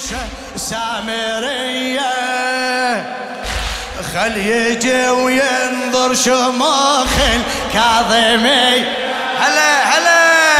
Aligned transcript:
جيوشه 0.00 0.26
سامرية؟ 0.56 2.00
خل 4.14 4.36
يجي 4.36 5.08
وينظر 5.08 6.14
شموخ 6.14 7.06
الكاظمي 7.34 8.84
هلا 9.40 9.84
هلا. 9.84 10.56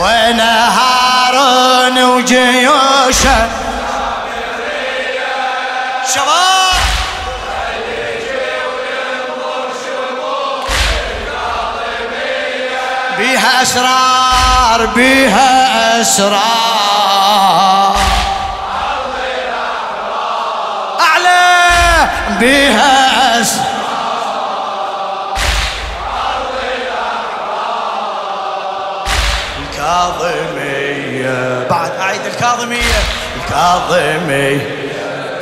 وين 0.00 0.40
هارون 0.40 2.04
وجيوشه؟ 2.04 3.48
شباب! 6.14 6.72
بيها 13.18 13.62
أسرار 13.62 14.86
بيها 14.86 16.00
أسرار. 16.00 16.92
اسرار 22.40 23.62
الكاظمية. 29.58 31.66
بعد 31.70 31.90
أعيد 32.00 32.26
الكاظمية. 32.26 33.00
الكاظمية. 33.36 34.60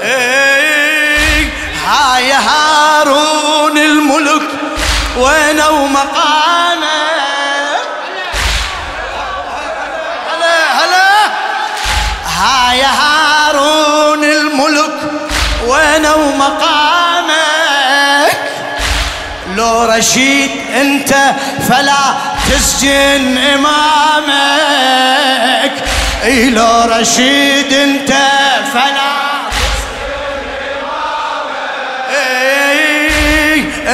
إيه 0.03 1.51
هاي 1.87 2.33
هارون 2.33 3.79
الملك. 3.79 4.43
وين 5.16 5.61
ومقامه 5.61 7.01
هلا 10.30 10.73
هلا 10.73 11.27
هاي 12.38 12.83
هارون 12.83 13.20
وين 16.01 16.06
ومقامك 16.06 17.40
لو 19.56 19.84
رشيد 19.84 20.51
انت 20.80 21.15
فلا 21.68 22.15
تسجن 22.51 23.38
امامك. 23.38 24.12
إي 26.24 26.51
لو 26.51 26.82
رشيد 26.84 27.73
انت 27.73 28.12
فلا 28.73 29.10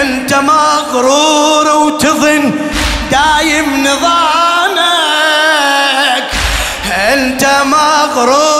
انت 0.00 0.34
مغرور 0.34 1.68
وتظن 1.76 2.70
دايم 3.10 3.86
نظامك. 3.86 5.16
انت 7.12 7.44
مغرور 7.64 8.55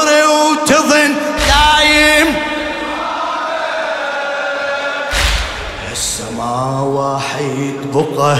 السما 5.96 6.80
واحد 6.80 7.76
بقى 7.94 8.36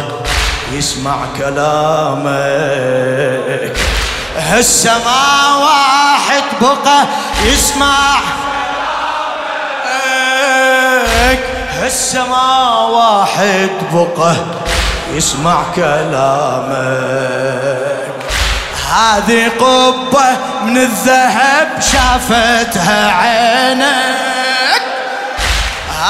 يسمع 0.73 1.17
كلامك. 1.39 2.37
السما 4.59 5.55
واحد 5.57 6.43
بقى 6.61 7.07
يسمع 7.45 8.19
كلامك. 11.25 11.41
السما 11.87 12.79
واحد 12.79 13.71
بقى 13.93 14.35
يسمع 15.13 15.63
كلامك. 15.77 16.77
هذه 18.93 19.49
قبة 19.61 20.29
من 20.65 20.77
الذهب 20.77 21.69
شافتها 21.81 23.11
عينك. 23.13 24.36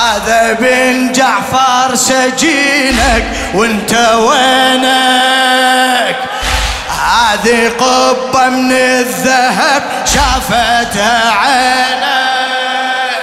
هذا 0.06 0.52
بن 0.52 1.12
جعفر 1.12 1.94
سجينك 1.94 3.24
وانت 3.54 3.92
وينك؟ 4.14 6.16
هذه 7.06 7.68
قبة 7.68 8.48
من 8.48 8.72
الذهب 8.72 9.82
شافتها 10.04 11.30
عينك. 11.30 13.22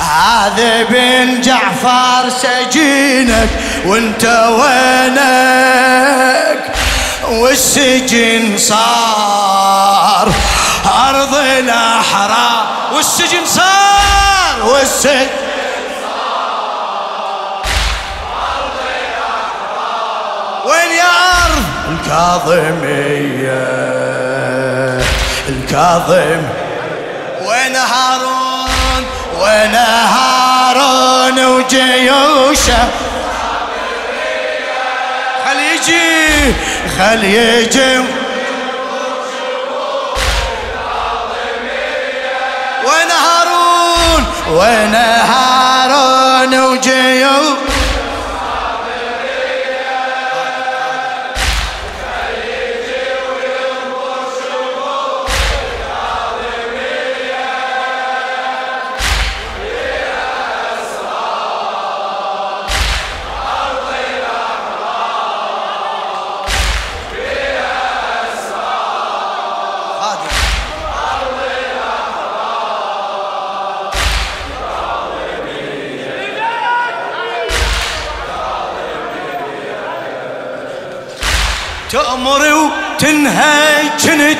هذا 0.00 0.82
بن 0.82 1.40
جعفر 1.40 2.30
سجينك 2.42 3.48
وانت 3.86 4.24
وينك؟ 4.60 6.60
والسجن 7.28 8.58
صار 8.58 10.32
أرض 11.08 11.34
الأحرار. 11.34 12.66
والسجن 12.94 13.46
صار 13.46 14.62
والسجن 14.64 15.45
أرض 21.06 21.64
الكاظمية 21.88 23.66
الكاظم. 25.48 26.42
وين 27.46 27.76
هارون؟ 27.76 29.04
وين 29.40 29.74
هارون 29.74 31.44
وجيوشه؟ 31.44 32.88
خل 35.44 35.58
يجي 35.58 36.54
خل 36.98 37.24
يجي. 37.24 37.98
وين 42.84 43.10
هارون؟ 43.10 44.22
وين 44.50 44.94
هارون 44.94 46.60
وجيوشه؟ 46.60 47.65
وتنهى 82.96 83.88
جند 84.00 84.38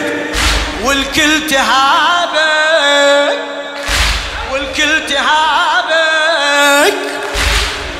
والكل 0.84 1.46
تهابك 1.46 3.38
والكل 4.52 5.06
تهابك 5.06 6.94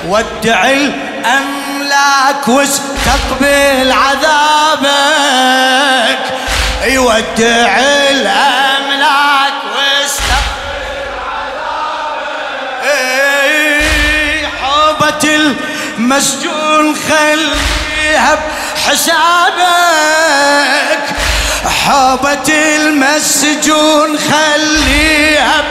ودع 0.09 0.71
الأملاك 0.71 2.49
واستقبل 2.49 3.93
عذابك. 3.93 4.87
يودع 6.85 7.79
الأملاك 8.11 9.55
واستقبل 9.77 11.09
عذابك. 12.87 12.97
حوبة 14.63 15.25
المسجون 15.99 16.97
خليها 17.09 18.39
بحسابك 18.87 19.67
حوبة 21.87 22.49
المسجون 22.77 24.19
خليها 24.19 25.63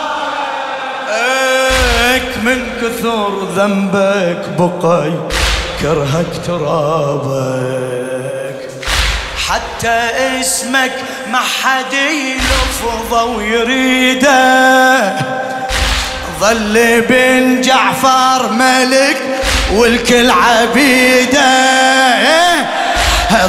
من 2.43 2.59
كثر 2.81 3.31
ذنبك 3.55 4.41
بقي 4.59 5.11
كرهك 5.85 6.31
ترابك. 6.47 7.79
حتى 9.47 9.99
اسمك 10.39 10.91
ما 11.31 11.39
حد 11.39 11.93
يلفظه 11.93 13.23
ويريده 13.23 15.13
ظل 16.39 17.01
بن 17.09 17.61
جعفر 17.61 18.51
ملك 18.51 19.17
والكل 19.73 20.31
عبيده. 20.31 21.65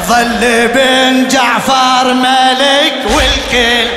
ظل 0.07 0.67
بن 0.67 1.27
جعفر 1.27 2.13
ملك 2.13 2.93
والكل 3.15 3.87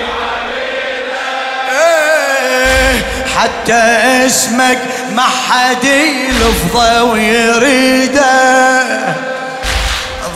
حتى 3.40 3.82
اسمك 4.26 4.78
ما 5.12 5.22
حد 5.22 5.84
يلفظه 5.84 7.02
ويريده. 7.02 8.90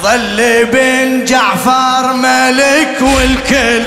ظل 0.03 0.65
بن 0.65 1.25
جعفر 1.25 2.13
ملك 2.13 2.99
والكل. 3.01 3.87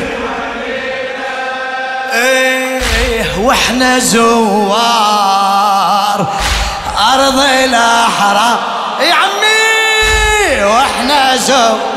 إيه 2.14 2.82
وإحنا 3.40 4.00
زوار 4.00 5.48
أرض 7.14 7.40
الأحرار. 7.40 8.60
يا 9.02 9.14
عمي 9.14 10.64
وإحنا 10.64 11.36
زوار. 11.38 11.97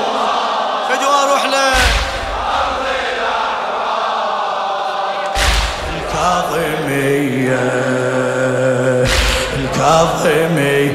الكاظمية 10.01 10.93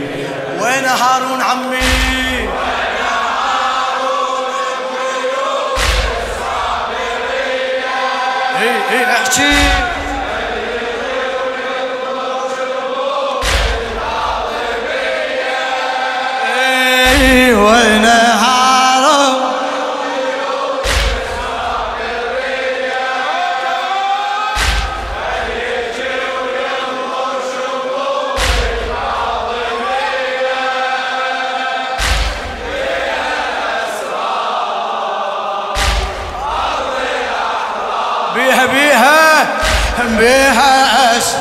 وين 0.61 0.85
هارون 0.85 1.41
عمي؟ 1.41 2.49
اي 8.61 8.69
اي 8.91 9.05
احكي 9.05 9.74
بيها 38.35 38.65
بيها 38.65 39.47
بيها. 40.17 41.17
أس 41.17 41.35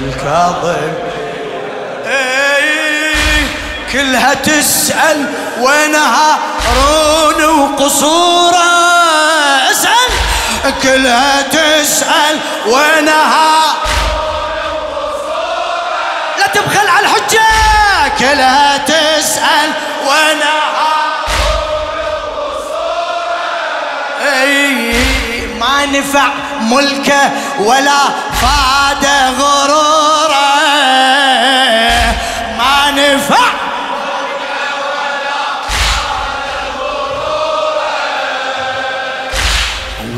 الكاظم 0.00 0.92
كلها 3.92 4.34
تسأل 4.34 5.26
وين 5.60 5.94
هارون 5.94 7.44
وقصورة. 7.44 8.56
اسأل. 9.70 10.10
كلها 10.82 11.42
تسأل 11.42 12.38
وين 12.66 13.08
هارون 13.08 13.76
تبخل 16.54 16.88
على 16.88 17.05
الحجة 17.26 18.18
كلها 18.18 18.78
تسأل 18.78 19.70
وأنا 20.08 20.56
أي 24.42 24.92
ما 25.60 25.86
نفع 25.86 26.28
ملكه 26.60 27.30
ولا 27.60 28.04
فاد 28.32 29.06
غروره 29.40 30.56
ما 32.58 32.90
نفع 32.90 33.46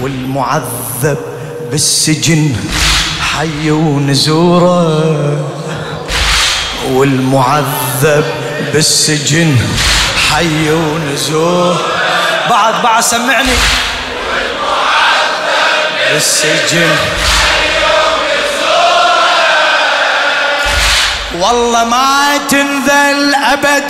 والمعذب 0.03 1.19
بالسجن 1.71 2.57
حي 3.21 3.71
ونزوره. 3.71 5.58
والمعذب 6.93 8.25
بالسجن 8.73 9.57
حي 10.31 10.71
ونزور 10.71 11.77
بعد 12.51 12.83
بعد 12.83 13.03
سمعني. 13.03 13.53
والمعذب 14.29 16.13
بالسجن 16.13 16.91
والله 21.41 21.85
ما 21.85 22.39
تنذل 22.49 23.35
أبد 23.35 23.85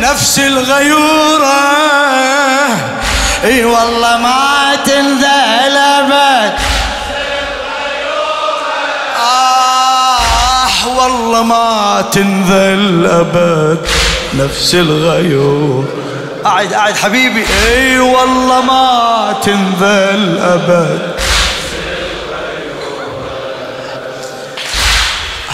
نفس 0.00 0.38
الغيورة. 0.38 1.62
إي 3.44 3.64
والله 3.64 4.16
ما 4.16 4.76
تنذل 4.86 5.76
أبد 5.76 6.52
والله 11.02 11.42
ما 11.42 12.04
تنذل 12.12 13.06
أبد 13.06 13.78
نفس 14.34 14.74
الغيور 14.74 15.84
أعد 16.46 16.72
أعد 16.72 16.96
حبيبي. 16.96 17.44
إي 17.66 17.98
والله 17.98 18.60
ما 18.60 19.34
تنذل 19.42 20.38
أبد. 20.38 21.12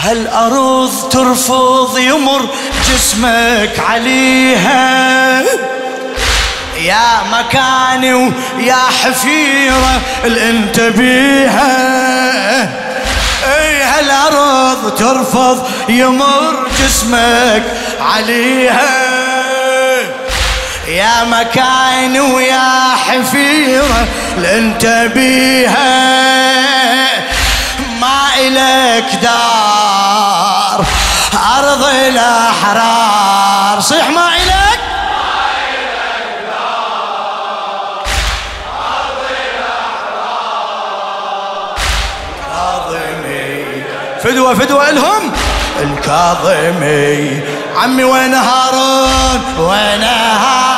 هالأرض 0.02 1.08
ترفض 1.10 1.98
يمر 1.98 2.48
جسمك 2.88 3.80
عليها؟ 3.88 5.42
يا 6.78 7.22
مكاني 7.32 8.14
ويا 8.14 8.74
حفيرة 8.74 10.00
اللي 10.24 10.50
انت 10.50 10.80
بيها. 10.80 11.68
إي 13.44 13.77
هالارض 13.98 14.94
ترفض 14.94 15.66
يمر 15.88 16.68
جسمك 16.82 17.62
عليها. 18.00 19.18
يا 20.88 21.24
مكان 21.24 22.20
ويا 22.20 22.94
حفيرة 23.08 24.08
لانت 24.38 24.86
بيها 25.14 26.08
ما 28.00 28.20
إلك 28.40 29.14
دار 29.22 30.84
أرض 31.58 31.84
الأحرار 31.84 33.80
صيح 33.80 34.08
ما 34.10 34.28
إلك 34.36 34.57
فدوة 44.22 44.54
فدوة 44.54 44.90
لهم. 44.90 45.32
الكاظمي 45.82 47.40
عمي 47.76 48.04
وين 48.04 48.34
هارون؟ 48.34 49.40
وين 49.58 50.02
هارون؟ 50.02 50.77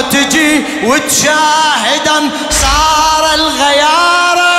تجي 0.00 0.64
وتشاهدا 0.84 2.30
صار 2.50 3.34
الغيارة 3.34 4.58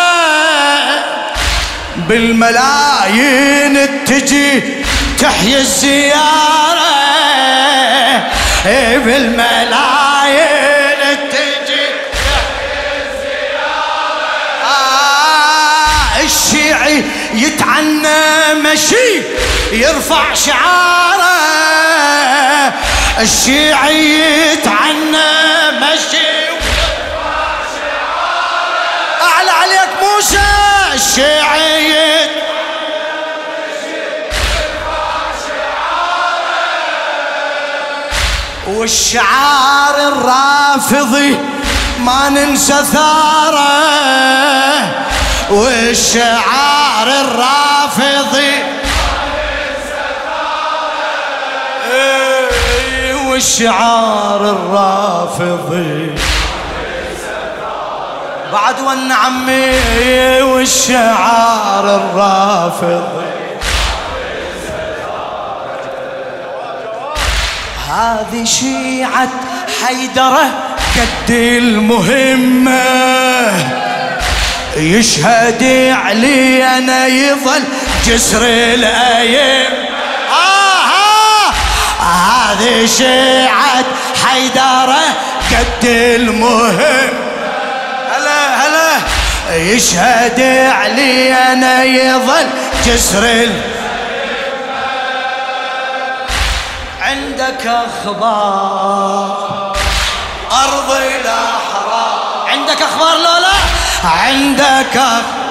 بالملايين 2.07 3.75
تجي 4.05 4.61
تحيي 5.19 5.57
الزيارة. 5.57 6.89
إيه، 8.65 8.97
بالملايين 8.97 9.59
تجي 11.31 11.85
تحيي 12.13 12.89
الزيارة. 13.01 14.29
آه 14.63 16.23
الشيعي 16.23 17.03
يتعنى 17.33 18.53
مشي 18.53 19.21
يرفع 19.71 20.33
شعاره. 20.33 21.78
الشيعي 23.17 24.19
يتعنى 24.51 25.31
مشي. 25.71 26.29
أعلى 29.21 29.51
عليك 29.51 29.89
موسى. 30.01 30.39
الشيعي 30.93 32.29
والشعار 38.67 39.95
الرافضي 40.07 41.37
ما 41.99 42.29
ننسى 42.29 42.85
ثاره. 42.93 43.69
والشعار 45.49 47.07
الرافضي 47.07 48.48
والشعار 53.39 54.49
الرافضي. 54.49 56.15
بعد 58.53 58.75
والنعمي 58.79 60.41
والشعار 60.41 61.95
الرافضي. 61.95 63.29
هذه 67.89 68.45
شيعة 68.45 69.29
حيدرة 69.85 70.45
قد 70.95 71.29
المهمة 71.29 72.81
يشهد 74.77 75.63
علي 75.91 76.63
أنا 76.77 77.07
يظل 77.07 77.63
جسر 78.05 78.45
آه 78.83 79.88
هذه 82.49 82.85
شيعة 82.85 83.85
حيدرة 84.25 85.03
قد 85.51 85.85
المهم. 85.85 87.09
هلا 88.11 88.65
هلا. 88.65 88.99
يشهد 89.55 90.39
علي 90.71 91.33
أنا 91.33 91.83
يظل 91.83 92.49
جسر 92.85 93.23
الأيم 93.23 93.61
عندك 97.01 97.67
أخبار 97.67 99.29
أرض 100.51 100.91
الاحرار 100.91 102.45
عندك 102.47 102.81
أخبار 102.81 103.17
لولا؟ 103.17 103.53
عندك 104.03 104.97
أخبار 104.97 105.48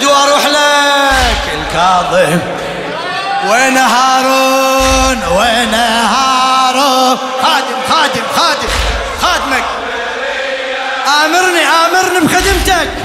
فدو 0.00 0.08
أروح 0.08 0.46
لك. 0.46 1.42
الكاظم. 1.54 2.40
وين 3.50 3.76
هارون؟ 3.76 5.22
وين 5.36 5.74
هارون؟ 5.74 7.18
خادم 7.42 7.78
خادم 7.88 8.22
خادم 8.36 8.68
خادمك. 9.22 9.64
آمرني 11.24 11.62
آمرني 11.84 12.20
بخدمتك. 12.26 12.99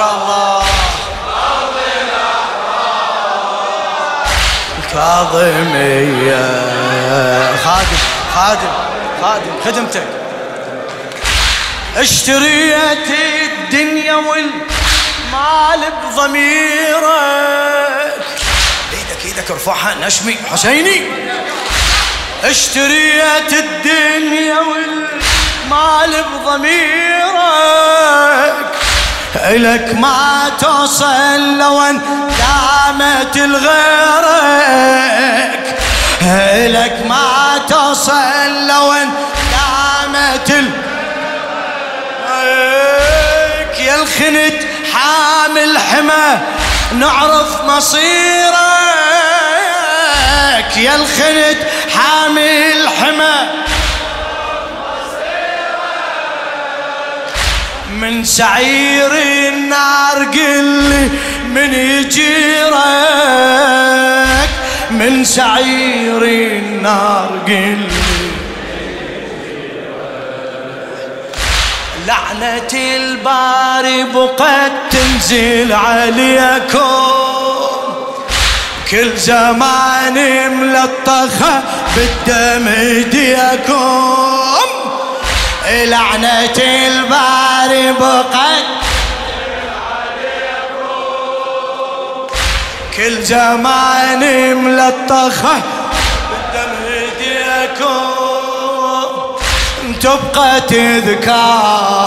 الله. 0.00 0.62
خادم 7.64 8.00
خادم 8.34 8.72
خادم 9.22 9.54
خدمتك. 9.64 10.06
اشتريت 11.96 13.10
الدنيا 13.52 14.14
والمال 14.14 15.80
بضميرك. 16.02 17.00
إيدك 18.92 19.24
إيدك 19.24 19.50
ارفعها 19.50 19.94
نشمي 19.94 20.36
حسيني. 20.52 21.02
اشتريت 22.44 23.52
الدنيا 23.52 24.58
والمال 24.58 26.24
بضميرك. 26.32 27.20
إلك 29.36 29.94
ما 29.94 30.50
توصل 30.60 31.58
لو 31.58 31.82
دامت 32.38 33.36
الغيرك. 33.36 34.60
إلك 36.22 37.06
ما 37.06 37.60
توصل 37.68 38.66
لو 38.68 38.94
دامت 39.52 40.50
ال... 40.50 40.70
يا 43.78 43.94
الخنت 43.94 44.62
حامل 44.92 45.78
حمى 45.78 46.38
نعرف 46.92 47.64
مصيرك. 47.64 48.50
يا 50.76 50.94
الخنت 50.96 51.58
حامل 51.96 52.88
حمى 53.00 53.48
من 57.90 58.24
سعير 58.24 59.10
النار 59.48 60.24
قل 60.24 61.10
من 61.54 61.74
يجيرك. 61.74 62.70
من 64.90 65.24
سعير 65.24 66.22
النار 66.22 67.38
قل 67.46 67.78
لعنة 72.06 72.72
الباري 72.74 74.04
بقت 74.04 74.72
تنزل 74.90 75.72
عليكم. 75.72 77.20
كل 78.90 79.16
زمان 79.16 80.16
ملطخة 80.56 81.62
بالدم 81.96 82.68
ايديكم 82.68 84.49
لعنة 85.70 86.58
الباري 86.58 87.92
بقت 87.92 88.64
كل 92.96 93.22
زمان 93.22 94.22
ملطخة 94.56 95.62
بالدم 96.30 96.72
هديكم 96.86 98.10
تبقى 100.00 100.60
تذكار. 100.60 102.00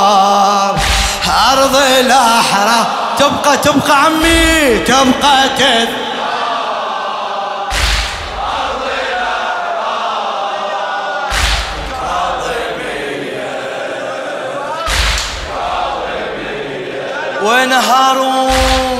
أرض 1.52 1.76
الأحرار 1.76 2.86
تبقى 3.20 3.58
تبقى 3.58 4.04
عمي 4.04 4.80
تبقى 4.80 5.50
تذكار. 5.58 6.13
وين 17.44 17.72
هارون 17.72 18.93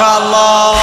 شاء 0.00 0.18
الله 0.18 0.76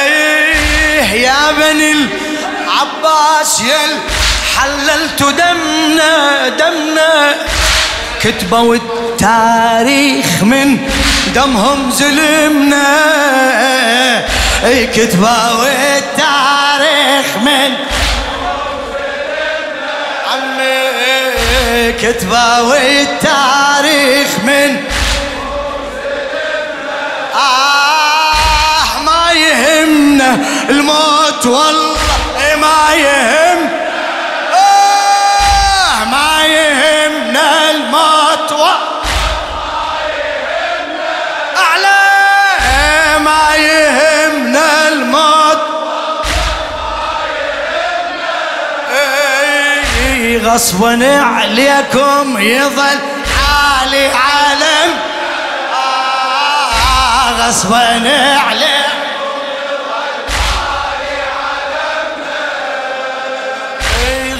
إيه 0.00 1.22
يا 1.22 1.52
بني 1.52 1.92
العباس 1.92 3.60
يل 3.60 3.98
حللت 4.56 5.22
دمنا 5.22 6.48
دمنا. 6.48 7.34
كتبوا 8.22 8.74
التاريخ 8.74 10.42
من 10.42 10.88
دمهم 11.34 11.90
زلمنا 11.90 12.86
كتبوا 14.94 15.66
التاريخ 15.98 17.26
من 17.44 17.74
كتبوا 22.02 22.76
التاريخ 22.76 24.28
من 24.44 24.84
آه 27.34 29.02
ما 29.06 29.32
يهمنا 29.32 30.38
الموت 30.68 31.46
والله 31.46 31.98
ما 32.60 32.94
يهم. 32.94 33.70
آه 34.54 36.04
ما 36.04 36.46
يهمنا 36.46 37.70
الموت 37.70 38.52
أعلى 41.56 43.18
ما 43.18 43.54
يهمنا 43.56 44.09
غصبا 50.42 51.20
عليكم 51.20 52.38
يظل 52.40 52.98
عالي 53.48 54.06
علم 54.06 54.96
آه 55.74 57.30
غصبا 57.48 57.76
عليكم. 58.48 58.90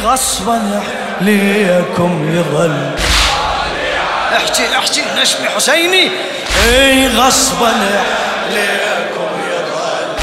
غصبا 0.05 0.83
عليكم 1.21 2.37
يظل 2.39 2.91
احكي 4.37 4.79
احكي 4.79 5.03
نشمي 5.17 5.49
حسيني. 5.49 6.11
إي 6.69 7.09
غصبا 7.09 7.73
عليكم 8.47 9.31
يظل 9.51 10.17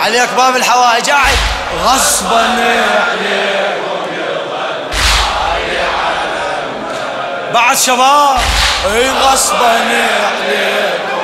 عليك 0.00 0.28
باب 0.36 0.56
الحوائج 0.56 1.10
قاعد 1.10 1.36
غصبا 1.84 2.40
عليكم 2.40 4.02
يظل 4.12 4.72
بعد 7.54 7.76
شباب 7.76 8.38
إي 8.94 9.10
غصبا 9.10 9.68
عليكم 9.68 11.22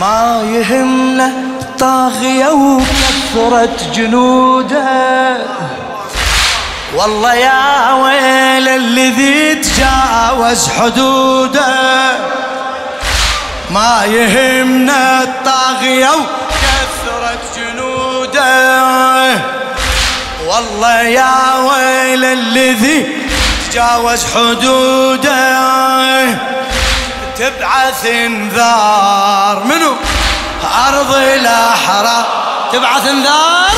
ما 0.00 0.42
يهمنا 0.44 1.32
طاغية 1.78 2.48
وكثرة 2.48 3.76
جنوده. 3.94 5.36
والله 6.94 7.34
يا 7.34 7.92
ويل 7.92 8.68
الذي 8.68 9.54
تجاوز 9.54 10.68
حدوده. 10.68 12.16
ما 13.74 14.04
يهمنا 14.04 15.22
الطاغية 15.22 16.10
وكثرة 16.10 17.38
جنوده. 17.56 19.34
والله 20.46 21.00
يا 21.00 21.54
ويل 21.54 22.24
الذي 22.24 23.26
تجاوز 23.70 24.24
حدوده. 24.34 25.34
تبعث 27.38 28.06
انذار 28.06 29.64
منو؟ 29.64 29.96
أرض 30.88 31.14
الأحرار. 31.14 32.26
تبعث 32.72 33.06
انذار؟ 33.08 33.74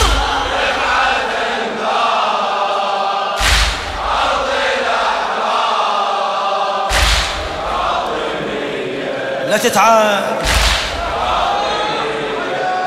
لا 9.56 9.62
تتعب. 9.62 10.22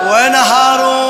وين 0.05 0.36
هارون. 0.36 1.09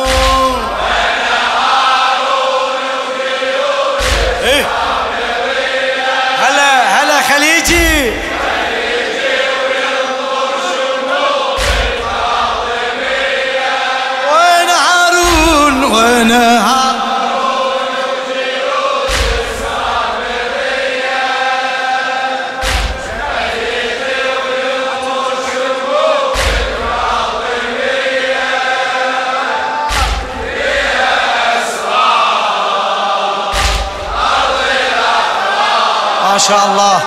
شاء 36.50 36.66
الله. 36.66 37.02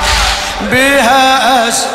بها 0.60 1.68
أس 1.68 1.86